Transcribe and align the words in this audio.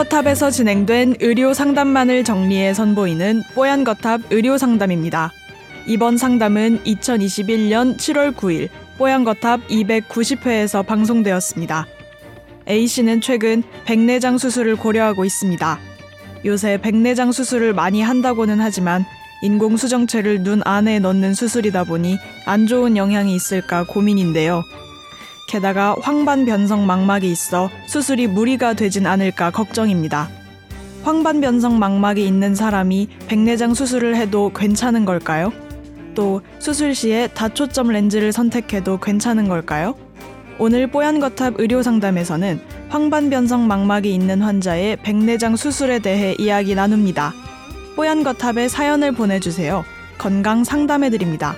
뽀얀거탑에서 0.00 0.50
진행된 0.50 1.16
의료 1.20 1.52
상담만을 1.52 2.24
정리해 2.24 2.72
선보이는 2.72 3.42
뽀얀거탑 3.54 4.22
의료 4.30 4.56
상담입니다. 4.56 5.30
이번 5.86 6.16
상담은 6.16 6.82
2021년 6.84 7.98
7월 7.98 8.34
9일 8.34 8.70
뽀얀거탑 8.96 9.68
290회에서 9.68 10.86
방송되었습니다. 10.86 11.86
A씨는 12.66 13.20
최근 13.20 13.62
백내장 13.84 14.38
수술을 14.38 14.76
고려하고 14.76 15.26
있습니다. 15.26 15.78
요새 16.46 16.78
백내장 16.80 17.30
수술을 17.30 17.74
많이 17.74 18.00
한다고는 18.00 18.58
하지만 18.58 19.04
인공수정체를 19.42 20.42
눈 20.42 20.62
안에 20.64 20.98
넣는 21.00 21.34
수술이다 21.34 21.84
보니 21.84 22.16
안 22.46 22.66
좋은 22.66 22.96
영향이 22.96 23.34
있을까 23.34 23.84
고민인데요. 23.84 24.64
게다가 25.50 25.96
황반 26.00 26.44
변성 26.44 26.86
망막이 26.86 27.28
있어 27.28 27.70
수술이 27.86 28.28
무리가 28.28 28.74
되진 28.74 29.04
않을까 29.04 29.50
걱정입니다. 29.50 30.30
황반 31.02 31.40
변성 31.40 31.76
망막이 31.76 32.24
있는 32.24 32.54
사람이 32.54 33.08
백내장 33.26 33.74
수술을 33.74 34.14
해도 34.14 34.52
괜찮은 34.54 35.04
걸까요? 35.04 35.52
또 36.14 36.40
수술 36.60 36.94
시에 36.94 37.26
다초점 37.26 37.88
렌즈를 37.88 38.32
선택해도 38.32 39.00
괜찮은 39.00 39.48
걸까요? 39.48 39.96
오늘 40.60 40.86
뽀얀거탑 40.86 41.54
의료상담에서는 41.58 42.60
황반변성 42.88 43.66
망막이 43.66 44.14
있는 44.14 44.42
환자의 44.42 44.98
백내장 45.02 45.56
수술에 45.56 45.98
대해 45.98 46.36
이야기 46.38 46.76
나눕니다. 46.76 47.32
뽀얀거탑에 47.96 48.68
사연을 48.68 49.12
보내주세요. 49.12 49.84
건강 50.16 50.62
상담해드립니다. 50.62 51.56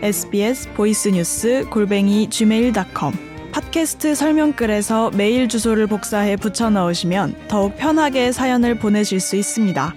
sbs 0.00 0.74
보이스뉴스 0.74 1.66
골뱅이 1.70 2.28
gmail.com 2.30 3.31
팟캐스트 3.52 4.14
설명글에서 4.14 5.10
메일 5.10 5.46
주소를 5.46 5.86
복사해 5.86 6.36
붙여 6.36 6.70
넣으시면 6.70 7.36
더욱 7.48 7.76
편하게 7.76 8.32
사연을 8.32 8.78
보내실 8.78 9.20
수 9.20 9.36
있습니다. 9.36 9.94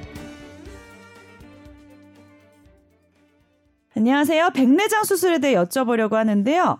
안녕하세요. 3.95 4.49
백내장 4.53 5.05
수술에 5.05 5.39
대해 5.39 5.55
여쭤보려고 5.55 6.13
하는데요. 6.15 6.79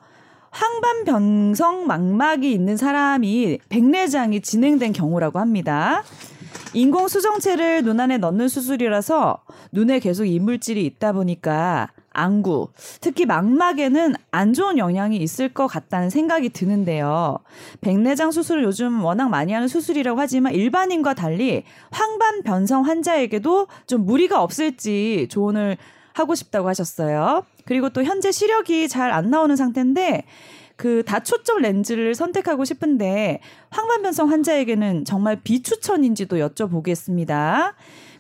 황반변성 0.52 1.88
망막이 1.88 2.52
있는 2.52 2.76
사람이 2.76 3.60
백내장이 3.70 4.42
진행된 4.42 4.92
경우라고 4.92 5.40
합니다. 5.40 6.04
인공 6.74 7.08
수정체를 7.08 7.84
눈 7.84 8.02
안에 8.02 8.18
넣는 8.18 8.50
수술이라서 8.50 9.40
눈에 9.72 10.00
계속 10.00 10.26
이물질이 10.26 10.86
있다 10.86 11.14
보니까 11.14 11.90
안구, 12.16 12.70
특히 13.02 13.26
망막에는 13.26 14.16
안 14.32 14.54
좋은 14.54 14.78
영향이 14.78 15.18
있을 15.18 15.50
것 15.50 15.68
같다는 15.68 16.10
생각이 16.10 16.50
드는데요. 16.50 17.38
백내장 17.82 18.32
수술을 18.32 18.64
요즘 18.64 19.04
워낙 19.04 19.30
많이 19.30 19.54
하는 19.54 19.68
수술이라고 19.68 20.20
하지만 20.20 20.54
일반인과 20.54 21.14
달리 21.14 21.64
황반 21.92 22.44
변성 22.44 22.86
환자에게도 22.86 23.68
좀 23.88 24.06
무리가 24.06 24.42
없을지 24.42 25.28
조언을 25.30 25.78
하고 26.14 26.34
싶다고 26.34 26.70
하셨어요. 26.70 27.44
그리고 27.66 27.90
또 27.90 28.04
현재 28.04 28.32
시력이 28.32 28.88
잘 28.88 29.12
안 29.12 29.30
나오는 29.30 29.56
상태인데 29.56 30.24
그 30.78 31.04
다초점 31.06 31.62
렌즈를 31.62 32.16
선택하고 32.16 32.66
싶은데 32.66 33.40
황반변성 33.70 34.30
환자에게는 34.30 35.06
정말 35.06 35.40
비추천인지도 35.42 36.38
여쭤보겠습니다. 36.38 37.74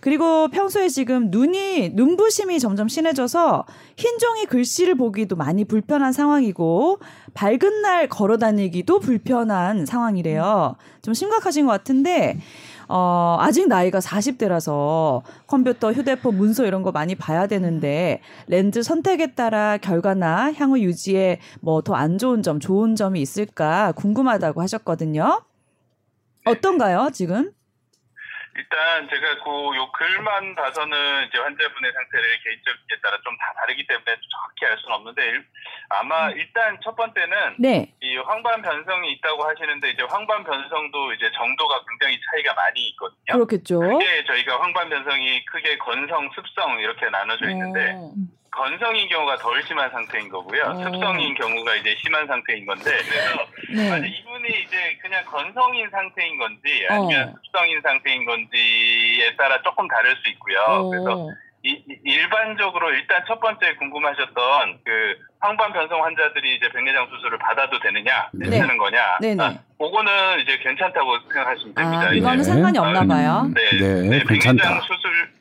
그리고 0.06 0.50
평소에 0.50 0.88
지금 0.88 1.32
눈이 1.32 1.90
눈부심이 1.96 2.60
점점 2.60 2.88
심해져서 2.88 3.66
흰 3.98 4.20
종이 4.20 4.46
글씨를 4.46 4.94
보기도 4.94 5.36
많이 5.36 5.66
불편한 5.66 6.14
상황이고 6.14 7.00
밝은 7.34 7.82
날 7.82 8.08
걸어 8.08 8.38
다니기도 8.38 9.00
불편한 9.00 9.88
상황이래요. 9.88 10.76
좀 11.02 11.16
심각하신 11.16 11.66
것 11.66 11.72
같은데 11.72 12.38
어, 12.88 13.38
아직 13.40 13.68
나이가 13.68 13.98
40대라서 13.98 15.24
컴퓨터, 15.48 15.92
휴대폰, 15.92 16.38
문서 16.38 16.68
이런 16.68 16.84
거 16.84 16.92
많이 16.92 17.16
봐야 17.16 17.48
되는데 17.48 18.22
렌즈 18.46 18.84
선택에 18.84 19.34
따라 19.34 19.80
결과나 19.80 20.54
향후 20.54 20.82
유지에 20.82 21.40
뭐 21.62 21.82
더 21.82 21.96
안 21.96 22.20
좋은 22.20 22.44
점, 22.44 22.60
좋은 22.60 22.96
점이 22.96 23.20
있을까 23.20 23.92
궁금하다고 23.94 24.62
하셨거든요. 24.62 25.42
어떤가요, 26.46 27.10
지금? 27.12 27.55
일단 28.58 29.10
제가 29.10 29.44
그 29.44 29.50
요 29.76 29.92
글만 29.92 30.56
봐서는 30.56 31.28
이제 31.28 31.38
환자분의 31.38 31.92
상태를 31.92 32.40
개인적에 32.44 33.02
따라 33.04 33.18
좀 33.24 33.36
다 33.38 33.52
다르기 33.60 33.86
때문에 33.86 34.06
정확히 34.32 34.66
알 34.66 34.78
수는 34.80 34.96
없는데 34.96 35.22
아마 35.90 36.30
음. 36.30 36.38
일단 36.38 36.78
첫 36.84 36.96
번째는 36.96 37.56
네. 37.60 37.94
이 38.02 38.16
황반 38.18 38.62
변성이 38.62 39.12
있다고 39.14 39.44
하시는데 39.44 39.90
이제 39.92 40.04
황반 40.04 40.44
변성도 40.44 41.14
이제 41.14 41.30
정도가 41.36 41.82
굉장히 41.90 42.18
차이가 42.32 42.54
많이 42.54 42.88
있거든요. 42.90 43.34
그렇겠죠. 43.34 43.80
크게 43.80 44.24
저희가 44.26 44.62
황반 44.62 44.90
변성이 44.90 45.44
크게 45.46 45.78
건성, 45.80 46.30
습성 46.34 46.80
이렇게 46.80 47.10
나눠져 47.10 47.50
있는데 47.50 47.94
어. 47.98 48.12
건성인 48.52 49.10
경우가 49.10 49.36
덜 49.38 49.62
심한 49.64 49.90
상태인 49.92 50.30
거고요. 50.30 50.64
어. 50.64 50.76
습성인 50.76 51.36
경우가 51.36 51.76
이제 51.76 51.94
심한 52.02 52.26
상태인 52.26 52.66
건데 52.66 52.86
그래서 53.70 54.00
네. 54.02 54.08
이분 54.08 54.35
이 54.48 54.64
이제 54.66 54.98
그냥 55.02 55.24
건성인 55.26 55.90
상태인 55.90 56.38
건지 56.38 56.86
어. 56.90 56.94
아니면 56.94 57.36
습성인 57.46 57.82
상태인 57.82 58.26
건지에 58.26 59.36
따라 59.38 59.62
조금 59.64 59.88
다를 59.88 60.16
수 60.18 60.30
있고요. 60.30 60.60
어. 60.68 60.90
그래서 60.90 61.30
이- 61.64 61.82
이- 61.90 62.00
일반적으로 62.04 62.92
일단 62.92 63.24
첫 63.28 63.40
번째 63.40 63.74
궁금하셨던 63.76 64.80
그 64.86 65.16
황반 65.40 65.74
변성 65.74 66.04
환자들이 66.04 66.56
이제 66.58 66.70
백내장 66.70 67.08
수술을 67.10 67.40
받아도 67.40 67.80
되느냐, 67.80 68.30
네. 68.34 68.50
괜찮은 68.50 68.78
거냐, 68.78 69.18
네네. 69.22 69.44
아, 69.44 69.54
그거는 69.80 70.40
이제 70.42 70.58
괜찮다고 70.60 71.18
생각하시면 71.22 71.74
됩니다. 71.76 72.08
아. 72.08 72.14
이거는 72.14 72.38
네. 72.38 72.44
상관이 72.44 72.78
없나 72.78 73.04
봐요. 73.06 73.50
네, 73.56 73.78
네, 73.80 74.02
네, 74.10 74.24
괜찮다. 74.28 74.64
백내장 74.64 74.82
수술 74.82 75.32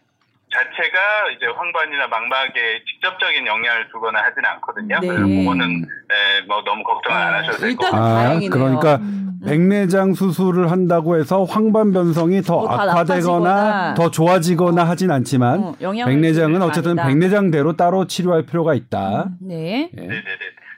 자체가 0.55 1.31
이제 1.37 1.47
황반이나 1.47 2.07
망막에 2.07 2.83
직접적인 2.87 3.47
영향을 3.47 3.89
주거나 3.93 4.21
하지는 4.23 4.49
않거든요. 4.51 5.01
네. 5.01 5.09
그래서 5.09 5.27
그거는 5.27 5.85
에, 5.85 6.41
뭐 6.47 6.63
너무 6.65 6.83
걱정을 6.85 7.21
안 7.21 7.35
하셔도 7.35 7.59
될 7.59 7.77
것 7.77 7.91
같아요. 7.91 8.37
아. 8.37 8.41
그러니까 8.51 8.97
음. 8.97 9.41
백내장 9.45 10.15
수술을 10.15 10.71
한다고 10.71 11.17
해서 11.19 11.45
황반 11.45 11.93
변성이 11.93 12.41
더 12.41 12.61
뭐다 12.61 12.75
악화되거나 12.83 13.51
나빠지거나. 13.51 13.95
더 13.95 14.11
좋아지거나 14.11 14.85
하진 14.89 15.11
않지만 15.11 15.61
어, 15.61 15.75
백내장은 15.79 16.63
어쨌든 16.63 16.93
아니다. 16.93 17.07
백내장대로 17.09 17.77
따로 17.77 18.07
치료할 18.07 18.47
필요가 18.47 18.73
있다. 18.75 19.27
네. 19.43 19.91
예. 19.95 20.01
네네네. 20.01 20.23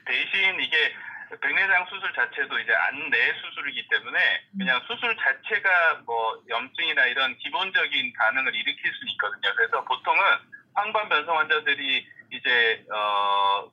대신 0.05 0.59
이게 0.59 0.75
백내장 1.39 1.85
수술 1.87 2.11
자체도 2.11 2.59
이제 2.59 2.71
안내 2.73 3.15
수술이기 3.39 3.87
때문에 3.87 4.17
그냥 4.57 4.81
수술 4.87 5.15
자체가 5.15 6.01
뭐 6.05 6.35
염증이나 6.49 7.05
이런 7.05 7.37
기본적인 7.37 8.13
반응을 8.19 8.51
일으킬 8.55 8.81
수는 8.91 9.11
있거든요. 9.15 9.47
보통은 10.17 10.23
황반 10.73 11.09
변성 11.09 11.37
환자들이 11.37 12.05
이제 12.31 12.85
어 12.91 13.69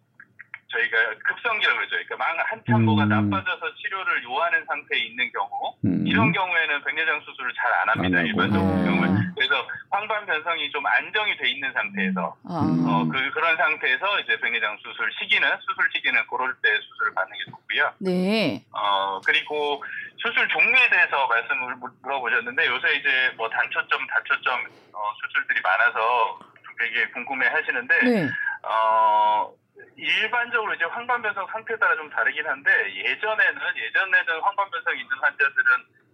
저희가 0.69 1.15
급성기라고 1.25 1.77
그러죠. 1.79 1.97
그러니까 1.97 2.17
망 2.17 2.37
한참 2.51 2.77
음. 2.77 2.85
뭐가 2.85 3.05
나빠져서 3.07 3.75
치료를 3.77 4.25
요하는 4.25 4.65
상태에 4.67 4.99
있는 4.99 5.31
경우 5.33 5.75
음. 5.85 6.05
이런 6.07 6.33
경우에는 6.33 6.85
백내장 6.85 7.21
수술을 7.21 7.53
잘 7.55 7.73
안 7.73 7.89
합니다. 7.89 8.19
안. 8.19 8.27
일반적인 8.27 8.69
음. 8.69 8.85
경우는. 8.85 9.35
그래서 9.35 9.55
황반 9.91 10.27
변성이 10.27 10.71
좀 10.71 10.85
안정이 10.87 11.37
돼 11.37 11.51
있는 11.51 11.73
상태에서 11.73 12.37
아. 12.49 12.61
음. 12.61 12.87
어, 12.89 13.05
그, 13.09 13.31
그런 13.33 13.57
상태에서 13.57 14.21
이제 14.21 14.39
백내장 14.41 14.77
수술 14.79 15.11
시기는, 15.21 15.49
수술 15.61 15.91
시기는 15.93 16.21
그럴 16.29 16.55
때 16.63 16.69
수술을 16.81 17.15
받는 17.15 17.33
게 17.39 17.45
좋고요. 17.51 17.93
네. 17.99 18.65
어, 18.73 19.21
그리고 19.25 19.83
수술 20.25 20.49
종류에 20.49 20.89
대해서 20.89 21.27
말씀을 21.27 21.77
물- 21.77 21.91
물어보셨는데 22.03 22.67
요새 22.67 22.95
이제 22.97 23.09
뭐 23.37 23.47
단초점, 23.51 24.07
다초점, 24.07 24.65
어, 24.95 25.13
수술들이 25.21 25.61
많아서 25.61 26.39
되게 26.79 27.07
궁금해 27.11 27.47
하시는데, 27.47 28.05
네. 28.05 28.31
어, 28.63 29.53
일반적으로 29.97 30.75
이제 30.75 30.85
황반변성 30.87 31.47
상태에 31.53 31.77
따라 31.77 31.95
좀 31.95 32.09
다르긴 32.11 32.47
한데, 32.47 32.71
예전에는, 32.97 33.61
예전에는 33.77 34.41
황반변성 34.43 34.97
있는 34.97 35.11
환자들은, 35.21 35.73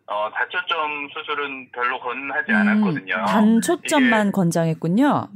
어, 0.09 0.31
다초점 0.35 1.09
수술은 1.15 1.71
별로 1.73 2.01
권하지 2.01 2.53
않았거든요. 2.53 3.15
음, 3.15 3.25
단초점만 3.27 4.33
권장했군요. 4.33 5.29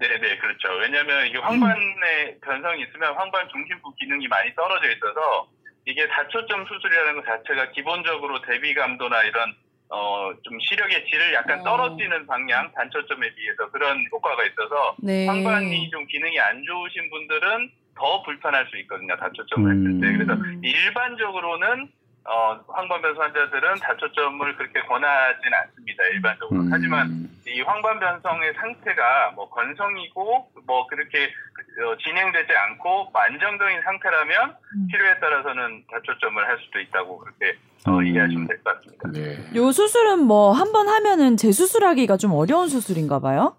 네네 0.00 0.38
그렇죠. 0.38 0.68
왜냐하면 0.80 1.26
이게 1.26 1.38
황반에 1.38 2.38
변성이 2.42 2.82
있으면 2.82 3.14
황반 3.14 3.46
중심부 3.50 3.94
기능이 3.96 4.26
많이 4.28 4.52
떨어져 4.54 4.90
있어서 4.90 5.46
이게 5.86 6.06
다초점 6.08 6.66
수술이라는 6.66 7.16
것 7.16 7.26
자체가 7.26 7.70
기본적으로 7.70 8.40
대비감도나 8.42 9.22
이런 9.24 9.54
어 9.88 10.20
좀 10.42 10.58
시력의 10.60 11.06
질을 11.06 11.34
약간 11.34 11.60
어. 11.60 11.64
떨어지는 11.64 12.26
방향 12.26 12.70
단초점에 12.72 13.34
비해서 13.34 13.70
그런 13.70 14.04
효과가 14.10 14.44
있어서 14.44 14.96
네. 14.98 15.26
황반이 15.26 15.90
좀 15.90 16.06
기능이 16.06 16.38
안 16.40 16.62
좋으신 16.64 17.10
분들은 17.10 17.70
더 17.96 18.22
불편할 18.22 18.66
수 18.70 18.78
있거든요 18.78 19.16
다초점을 19.16 19.70
했을 19.70 20.00
때 20.00 20.06
음. 20.06 20.12
그래서 20.18 20.32
음. 20.34 20.60
일반적으로는 20.62 21.88
어 22.24 22.60
황반변성 22.68 23.22
환자들은 23.22 23.74
다초점을 23.76 24.56
그렇게 24.56 24.80
권하진 24.80 25.54
않습니다 25.54 26.04
일반적으로 26.12 26.60
음. 26.60 26.68
하지만 26.70 27.28
이 27.46 27.60
황반 27.62 27.98
변성의 27.98 28.54
상태가 28.54 29.32
뭐 29.34 29.48
건성이고 29.50 30.52
뭐 30.66 30.86
그렇게 30.86 31.24
어, 31.24 31.28
진행되지 32.04 32.52
않고 32.52 33.10
안정적인 33.12 33.82
상태라면 33.82 34.50
음. 34.50 34.86
필요에 34.90 35.18
따라서는 35.20 35.84
다초점을 35.90 36.46
할 36.48 36.58
수도 36.64 36.80
있다고 36.80 37.18
그렇게 37.18 37.56
어, 37.86 37.92
음. 37.98 38.06
이해하시면 38.06 38.46
될 38.48 38.62
것 38.62 38.74
같습니다. 38.76 39.10
네. 39.12 39.38
요 39.56 39.72
수술은 39.72 40.20
뭐 40.20 40.52
한 40.52 40.72
번 40.72 40.88
하면은 40.88 41.36
재수술하기가 41.36 42.16
좀 42.16 42.32
어려운 42.32 42.68
수술인가 42.68 43.20
봐요. 43.20 43.56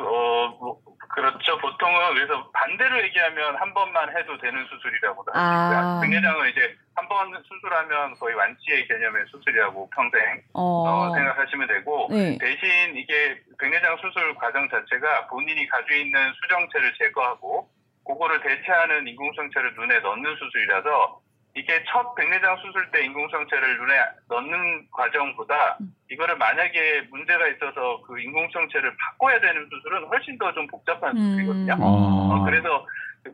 어, 0.00 0.56
뭐, 0.60 0.80
그렇죠. 1.12 1.58
보통은 1.58 2.14
그래서 2.14 2.50
반대로 2.52 3.02
얘기하면 3.04 3.56
한 3.56 3.74
번만 3.74 4.08
해도 4.16 4.36
되는 4.38 4.64
수술이라고 4.66 5.24
아. 5.34 5.38
하시고요. 5.38 6.00
백내장은 6.02 6.50
이제 6.50 6.76
한 6.94 7.08
번 7.08 7.30
수술하면 7.46 8.14
거의 8.14 8.34
완치의 8.34 8.86
개념의 8.88 9.24
수술이라고 9.30 9.90
평생 9.90 10.42
어. 10.54 10.86
어, 11.10 11.14
생각하시면 11.14 11.68
되고 11.68 12.08
네. 12.10 12.38
대신 12.38 12.96
이게 12.96 13.38
백내장 13.58 13.96
수술 13.98 14.34
과정 14.36 14.68
자체가 14.70 15.26
본인이 15.28 15.66
가지고 15.68 15.94
있는 15.94 16.32
수정체를 16.40 16.94
제거하고 16.98 17.68
그거를 18.06 18.40
대체하는 18.40 19.06
인공성체를 19.08 19.74
눈에 19.74 19.98
넣는 20.00 20.36
수술이라서 20.36 21.20
이게 21.54 21.84
첫 21.92 22.14
백내장 22.14 22.56
수술 22.64 22.90
때 22.90 23.04
인공성체를 23.04 23.76
눈에 23.78 23.92
넣는 24.28 24.86
과정보다 24.90 25.76
이거를 26.10 26.36
만약에 26.38 27.08
문제가 27.10 27.46
있어서 27.48 28.00
그 28.06 28.18
인공성체를 28.20 28.90
바꿔야 28.96 29.38
되는 29.40 29.68
수술은 29.68 30.08
훨씬 30.08 30.38
더 30.38 30.50
좀 30.52 30.66
복잡한 30.66 31.16
음. 31.16 31.20
수술이거든요. 31.20 31.72
아. 31.74 31.76
어, 31.80 32.44
그래서 32.44 32.86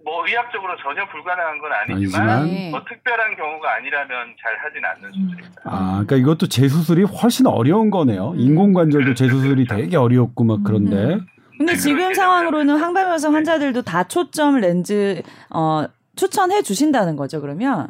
뭐 0.05 0.27
의학적으로 0.27 0.77
전혀 0.83 1.07
불가능한 1.09 1.59
건 1.59 1.73
아니지만, 1.73 2.29
아니지만 2.29 2.45
네. 2.47 2.71
뭐 2.71 2.85
특별한 2.85 3.37
경우가 3.37 3.75
아니라면 3.77 4.35
잘 4.43 4.59
하진 4.59 4.85
않는 4.85 5.13
수술입니다. 5.13 5.63
아, 5.65 5.91
그러니까 6.05 6.17
이것도 6.17 6.49
재수술이 6.49 7.05
훨씬 7.05 7.47
어려운 7.47 7.91
거네요. 7.91 8.33
음. 8.33 8.39
인공관절도 8.41 9.15
재수술이 9.15 9.67
되게 9.67 9.97
어렵고 9.97 10.45
막 10.45 10.61
그런데. 10.65 11.15
음. 11.15 11.27
근데 11.57 11.75
지금 11.77 12.13
상황으로는 12.15 12.77
항반변성 12.77 13.35
환자들도 13.35 13.83
다 13.83 14.05
초점 14.05 14.61
렌즈 14.61 15.23
어 15.51 15.87
추천해 16.17 16.63
주신다는 16.63 17.17
거죠, 17.17 17.41
그러면? 17.41 17.89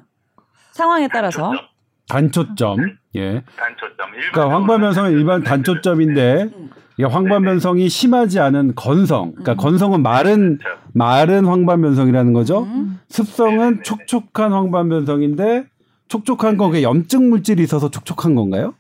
상황에 0.79 1.09
따라서. 1.09 1.53
단초점, 2.09 2.77
단초점. 2.77 2.97
예. 3.17 3.43
단초점. 3.57 4.11
그러니까 4.13 4.55
황반변성은 4.55 5.11
일반 5.11 5.43
단초점인데 5.43 6.49
이게 6.97 7.05
황반변성이 7.05 7.89
심하지 7.89 8.41
않은 8.41 8.75
건성. 8.77 9.33
그러니까 9.33 9.53
음. 9.53 9.57
건성은 9.57 10.03
마른 10.03 10.59
그렇죠. 10.59 10.81
마른 10.95 11.45
황반변성이라는 11.45 12.33
거죠. 12.33 12.63
음. 12.63 13.01
습성은 13.09 13.83
촉촉한 13.83 14.53
황반변성인데 14.53 15.67
촉촉한 16.09 16.57
건 16.57 16.71
그게 16.71 16.83
염증 16.83 17.29
물질이 17.29 17.63
있어서 17.65 17.91
촉촉한 17.91 18.35
건가요? 18.35 18.75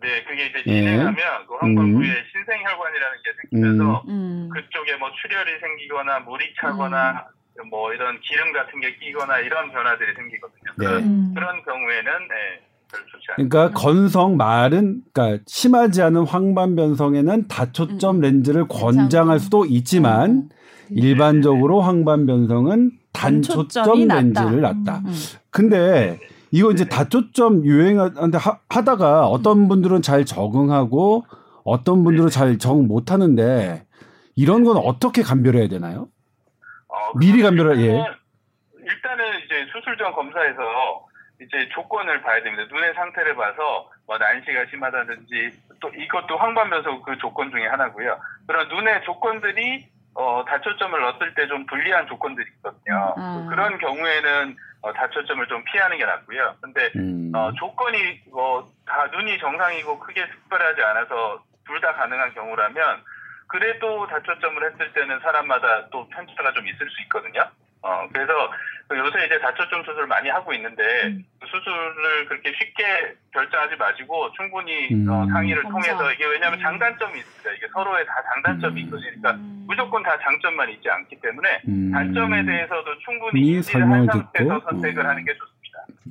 네, 0.00 0.22
그게 0.24 0.46
이제 0.46 0.62
예. 0.66 0.80
진행하면 0.80 1.14
그 1.48 1.54
황반부에 1.60 2.08
음. 2.08 2.14
신생혈관이라는 2.32 3.16
게 3.24 3.30
생기면서 3.42 4.04
음. 4.08 4.48
그쪽에 4.54 4.96
뭐 4.96 5.10
출혈이 5.20 5.50
생기거나 5.60 6.20
물이 6.20 6.54
차거나 6.60 7.26
뭐 7.70 7.92
이런 7.92 8.18
기름 8.20 8.52
같은 8.52 8.80
게 8.80 8.94
끼거나 8.96 9.38
이런 9.38 9.70
변화들이 9.72 10.14
생기거든요. 10.14 10.72
네. 10.78 10.86
그런, 10.86 11.02
음. 11.02 11.32
그런 11.34 11.62
경우에는 11.64 12.04
네, 12.28 12.66
별로 12.90 13.04
좋지 13.06 13.26
않습니다. 13.30 13.36
그러니까 13.36 13.80
건성 13.80 14.36
마른 14.36 15.02
그러니까 15.12 15.42
심하지 15.46 16.02
않은 16.02 16.24
황반 16.24 16.76
변성에는 16.76 17.48
다초점 17.48 18.16
음. 18.16 18.20
렌즈를 18.20 18.68
권장할 18.68 19.38
수도 19.38 19.64
있지만 19.64 20.30
음. 20.30 20.48
일반적으로 20.90 21.80
황반 21.80 22.26
변성은 22.26 22.92
단초점 23.12 23.68
단초점이 23.68 24.06
낫다. 24.06 24.20
렌즈를 24.22 24.60
놨다. 24.60 24.98
음. 24.98 25.14
근데 25.50 26.18
이거 26.50 26.70
이제 26.70 26.84
다초점 26.84 27.64
유행하는데 27.64 28.38
하, 28.38 28.58
하다가 28.68 29.26
어떤 29.26 29.68
분들은 29.68 30.02
잘 30.02 30.24
적응하고 30.24 31.24
어떤 31.64 32.04
분들은 32.04 32.30
잘 32.30 32.58
적응 32.58 32.86
못 32.86 33.10
하는데 33.10 33.84
이런 34.36 34.62
건 34.64 34.76
어떻게 34.76 35.22
감별해야 35.22 35.68
되나요? 35.68 36.08
어, 37.06 37.12
미리 37.18 37.42
감별을, 37.42 37.78
예. 37.80 38.04
일단은, 38.84 39.24
이제 39.44 39.66
수술 39.72 39.96
전 39.96 40.12
검사에서 40.12 41.06
이제 41.40 41.68
조건을 41.74 42.22
봐야 42.22 42.42
됩니다. 42.42 42.64
눈의 42.72 42.94
상태를 42.94 43.34
봐서 43.36 43.90
뭐 44.06 44.16
난시가 44.18 44.66
심하다든지 44.70 45.50
또 45.80 45.88
이것도 45.88 46.36
황반변성 46.36 47.02
그 47.02 47.18
조건 47.18 47.50
중에 47.50 47.66
하나고요. 47.66 48.18
그런 48.46 48.68
눈의 48.68 49.02
조건들이 49.04 49.86
어, 50.14 50.44
다초점을 50.48 50.98
넣었을 50.98 51.34
때 51.34 51.46
좀 51.46 51.66
불리한 51.66 52.06
조건들이 52.06 52.46
있거든요. 52.56 53.14
아. 53.18 53.46
그런 53.50 53.76
경우에는 53.78 54.56
어, 54.80 54.92
다초점을 54.94 55.46
좀 55.48 55.62
피하는 55.64 55.98
게 55.98 56.06
낫고요. 56.06 56.54
근데 56.62 56.90
음. 56.96 57.32
어, 57.34 57.52
조건이 57.58 58.20
뭐 58.32 58.66
다 58.86 59.06
눈이 59.08 59.38
정상이고 59.38 59.98
크게 59.98 60.26
특별하지 60.30 60.80
않아서 60.82 61.42
둘 61.66 61.80
다 61.80 61.92
가능한 61.94 62.32
경우라면 62.32 63.02
그래도 63.48 64.06
다초점을 64.06 64.72
했을 64.72 64.92
때는 64.92 65.20
사람마다 65.20 65.88
또 65.90 66.08
편차가 66.08 66.52
좀 66.52 66.66
있을 66.66 66.88
수 66.90 67.02
있거든요. 67.02 67.48
어, 67.82 68.08
그래서 68.12 68.32
그 68.88 68.96
요새 68.98 69.26
이제 69.26 69.38
다초점 69.38 69.84
수술을 69.84 70.06
많이 70.06 70.28
하고 70.28 70.52
있는데 70.54 70.82
그 71.40 71.46
수술을 71.46 72.26
그렇게 72.28 72.52
쉽게 72.52 73.14
결정하지 73.32 73.76
마시고 73.76 74.32
충분히 74.32 74.88
음. 74.92 75.08
어, 75.08 75.26
상의를 75.26 75.62
검사. 75.62 75.94
통해서 75.94 76.12
이게 76.12 76.24
왜냐하면 76.26 76.60
장단점이 76.60 77.18
있습니다. 77.18 77.52
이게 77.52 77.66
서로의 77.72 78.06
다 78.06 78.14
장단점이 78.34 78.80
있거든요. 78.82 79.10
그러니까 79.10 79.32
음. 79.32 79.64
무조건 79.68 80.02
다 80.02 80.16
장점만 80.18 80.70
있지 80.70 80.88
않기 80.88 81.20
때문에 81.20 81.62
음. 81.68 81.90
단점에 81.92 82.44
대해서도 82.44 82.98
충분히 82.98 83.40
이 83.40 83.52
인지를 83.54 83.82
한 83.82 84.06
상태에서 84.06 84.60
선택을 84.60 85.04
음. 85.04 85.08
하는 85.08 85.24
게 85.24 85.32
좋습니다. 85.34 85.55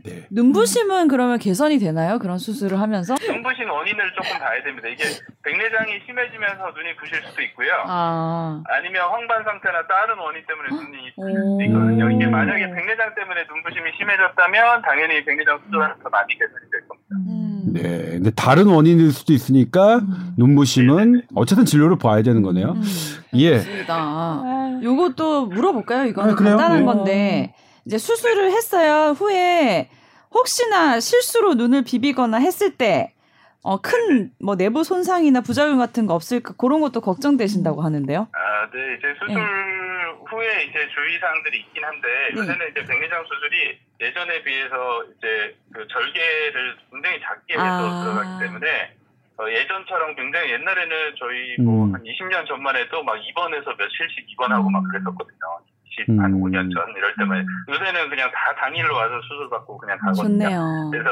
네. 0.05 0.27
눈부심은 0.29 1.07
그러면 1.07 1.39
개선이 1.39 1.79
되나요? 1.79 2.19
그런 2.19 2.37
수술을 2.37 2.79
하면서? 2.79 3.15
눈부신 3.15 3.67
원인을 3.67 4.11
조금 4.13 4.37
봐야 4.39 4.61
됩니다. 4.63 4.87
이게 4.87 5.03
백내장이 5.43 5.99
심해지면서 6.05 6.71
눈이 6.77 6.95
부실 6.95 7.21
수도 7.27 7.41
있고요. 7.41 7.73
아. 7.87 8.61
아니면 8.67 9.01
황반 9.09 9.43
상태나 9.43 9.85
다른 9.87 10.17
원인 10.19 10.43
때문에 10.45 10.69
눈이 10.69 11.15
부실 11.15 11.39
오. 11.41 11.57
수도 11.57 11.63
있거든요. 11.65 12.09
이게 12.11 12.25
만약에 12.27 12.61
백내장 12.69 13.15
때문에 13.15 13.45
눈부심이 13.49 13.91
심해졌다면 13.97 14.81
당연히 14.83 15.25
백내장 15.25 15.59
수술하면서 15.65 16.09
많이 16.09 16.37
개선이 16.37 16.65
될 16.71 16.87
겁니다. 16.87 17.09
음. 17.27 17.73
네. 17.73 17.81
근데 18.15 18.31
다른 18.31 18.67
원인일 18.67 19.11
수도 19.11 19.33
있으니까 19.33 19.97
음. 19.97 20.33
눈부심은 20.37 21.23
어쨌든 21.35 21.65
진료를 21.65 21.97
봐야 21.97 22.21
되는 22.21 22.41
거네요. 22.43 22.71
음. 22.77 22.83
예. 23.35 23.55
알겠습니다. 23.55 24.81
요것도 24.83 25.47
물어볼까요? 25.47 26.05
이거는 26.05 26.33
아? 26.33 26.35
간단한 26.35 26.79
네. 26.79 26.85
건데 26.85 27.55
이제 27.85 27.97
수술을 27.97 28.51
했어요. 28.51 29.11
후에 29.11 29.89
혹시나 30.35 30.99
실수로 30.99 31.55
눈을 31.55 31.83
비비거나 31.83 32.37
했을 32.37 32.75
때 32.77 33.13
어, 33.63 33.81
큰 33.81 34.31
뭐 34.39 34.55
내부 34.55 34.83
손상이나 34.83 35.41
부작용 35.41 35.79
같은 35.79 36.05
거 36.05 36.13
없을까 36.13 36.53
그런 36.57 36.81
것도 36.81 37.01
걱정되신다고 37.01 37.81
하는데요. 37.81 38.27
아, 38.31 38.69
네. 38.69 38.95
이제 38.99 39.15
수술 39.19 39.41
후에 40.29 40.63
이제 40.65 40.87
주의사항들이 40.93 41.59
있긴 41.61 41.83
한데 41.83 42.07
네. 42.33 42.39
요새는 42.41 42.69
이제 42.71 42.85
백내장 42.85 43.23
수술이 43.25 43.79
예전에 44.01 44.43
비해서 44.43 45.03
이제 45.17 45.55
그 45.73 45.87
절개를 45.87 46.77
굉장히 46.91 47.19
작게 47.21 47.53
해서 47.55 47.89
아. 47.89 48.03
들어가기 48.03 48.45
때문에 48.45 48.95
어, 49.37 49.49
예전처럼 49.49 50.15
굉장히 50.15 50.51
옛날에는 50.51 51.15
저희 51.17 51.55
뭐 51.59 51.85
음. 51.85 51.95
한 51.95 52.03
20년 52.03 52.47
전만 52.47 52.75
해도 52.75 53.03
막 53.03 53.17
입원해서 53.17 53.73
며칠씩 53.75 54.29
입원하고 54.29 54.69
막 54.69 54.83
그랬었거든요. 54.91 55.59
20, 55.97 56.09
음. 56.09 56.19
한 56.19 56.31
5년 56.33 56.73
전 56.73 56.83
이럴 56.97 57.13
때만 57.15 57.45
요새는 57.69 58.09
그냥 58.09 58.29
다 58.31 58.53
당일로 58.59 58.95
와서 58.95 59.21
수술 59.21 59.49
받고 59.49 59.77
그냥 59.77 59.97
가거든요. 59.99 60.23
좋네요. 60.49 60.89
그래서 60.91 61.09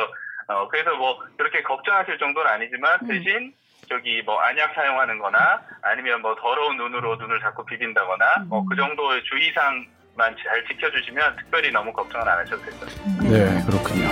어 0.47 0.67
그래서 0.67 0.95
뭐 0.97 1.19
그렇게 1.37 1.63
걱정하실 1.63 2.17
정도는 2.17 2.51
아니지만 2.51 2.99
음. 3.03 3.07
대신 3.07 3.53
저기 3.87 4.21
뭐 4.23 4.39
안약 4.39 4.73
사용하는 4.75 5.19
거나 5.19 5.61
아니면 5.81 6.21
뭐 6.21 6.35
더러운 6.35 6.77
눈으로 6.77 7.15
눈을 7.15 7.39
자꾸 7.39 7.65
비빈다거나 7.65 8.45
뭐 8.47 8.61
음. 8.61 8.65
그 8.69 8.75
정도의 8.75 9.23
주의사항만 9.23 10.35
잘 10.43 10.65
지켜주시면 10.67 11.35
특별히 11.37 11.71
너무 11.71 11.91
걱정은 11.93 12.27
안 12.27 12.39
하셔도 12.39 12.61
될 12.63 12.71
것 12.79 12.79
같아요. 12.81 13.31
네, 13.31 13.63
그렇군요. 13.65 14.07